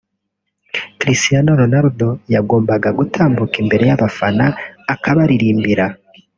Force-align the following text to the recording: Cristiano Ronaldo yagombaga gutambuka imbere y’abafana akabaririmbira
Cristiano 0.99 1.51
Ronaldo 1.61 2.09
yagombaga 2.33 2.89
gutambuka 2.99 3.55
imbere 3.63 3.83
y’abafana 3.89 4.45
akabaririmbira 4.93 5.85